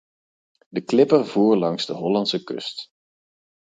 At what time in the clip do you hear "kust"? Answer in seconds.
2.43-2.87